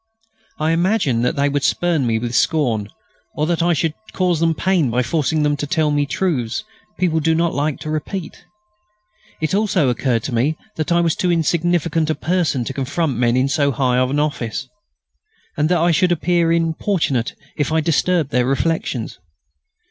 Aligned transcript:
I 0.57 0.71
imagined 0.71 1.23
that 1.23 1.35
they 1.35 1.47
would 1.47 1.61
spurn 1.63 2.07
me 2.07 2.17
with 2.17 2.33
scorn, 2.33 2.89
or 3.35 3.45
that 3.45 3.61
I 3.61 3.73
should 3.73 3.93
cause 4.13 4.39
them 4.39 4.55
pain 4.55 4.89
by 4.89 5.03
forcing 5.03 5.43
them 5.43 5.55
to 5.57 5.67
tell 5.67 5.91
me 5.91 6.07
truths 6.07 6.63
people 6.97 7.19
do 7.19 7.35
not 7.35 7.53
like 7.53 7.77
to 7.81 7.89
repeat. 7.91 8.43
It 9.41 9.53
also 9.53 9.89
occurred 9.89 10.23
to 10.23 10.33
me 10.33 10.57
that 10.75 10.91
I 10.91 11.01
was 11.01 11.15
too 11.15 11.31
insignificant 11.31 12.09
a 12.09 12.15
person 12.15 12.63
to 12.65 12.73
confront 12.73 13.15
men 13.19 13.47
so 13.47 13.71
high 13.71 14.01
in 14.01 14.19
office, 14.19 14.67
and 15.55 15.69
that 15.69 15.77
I 15.77 15.91
should 15.91 16.11
appear 16.11 16.51
importunate 16.51 17.35
if 17.55 17.71
I 17.71 17.79
disturbed 17.79 18.31
their 18.31 18.47
reflections. 18.47 19.19